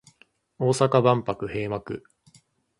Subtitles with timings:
[0.57, 2.01] 大阪万博閉幕